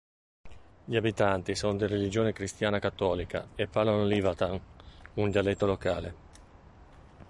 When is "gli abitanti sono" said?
0.85-1.75